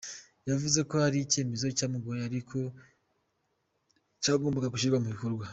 [0.49, 2.57] Yavuze ko ari icyemezo cyamugoye ariko
[4.21, 5.45] cyagombaga gushyirwa mu bikorwa.